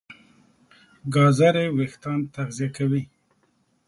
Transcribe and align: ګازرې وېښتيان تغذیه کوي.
ګازرې 1.13 1.65
وېښتيان 1.77 2.19
تغذیه 2.35 2.69
کوي. 2.77 3.03